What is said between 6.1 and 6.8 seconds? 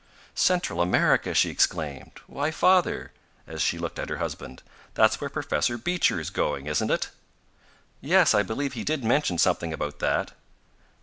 is going,